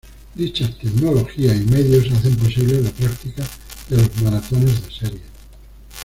[0.33, 3.47] Dichas tecnologías y medios hacen posible la práctica
[3.87, 5.21] de los maratones de series.